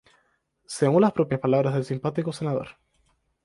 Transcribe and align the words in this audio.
Según 0.65 1.03
las 1.03 1.11
propias 1.11 1.39
palabras 1.41 1.75
del 1.75 1.85
simpático 1.85 2.33
senador 2.33 2.69